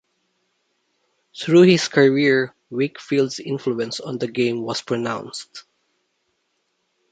[1.39, 5.65] Through his career, Wakefield's influence on the game was pronounced.